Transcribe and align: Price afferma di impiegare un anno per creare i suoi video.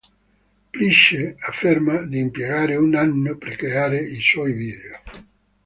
Price 0.71 1.35
afferma 1.47 2.03
di 2.07 2.17
impiegare 2.17 2.75
un 2.75 2.95
anno 2.95 3.37
per 3.37 3.55
creare 3.55 3.99
i 4.01 4.19
suoi 4.19 4.51
video. 4.51 4.99